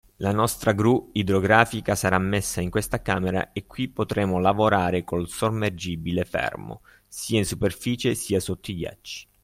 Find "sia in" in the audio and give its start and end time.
7.07-7.45